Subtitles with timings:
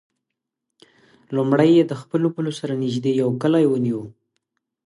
[1.35, 4.01] لومړی یې د خپلو پولو سره نژدې یو کلی ونیو.